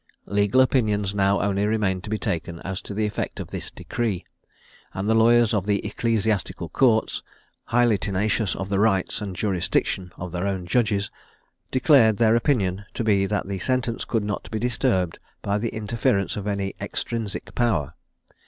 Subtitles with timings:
[0.25, 4.25] Legal opinions now only remained to be taken as to the effect of this decree,
[4.95, 7.21] and the lawyers of the Ecclesiastical Courts,
[7.65, 11.11] highly tenacious of the rights and jurisdiction of their own judges,
[11.69, 16.35] declared their opinion to be that the sentence could not be disturbed by the interference
[16.35, 17.93] of any extrinsic power.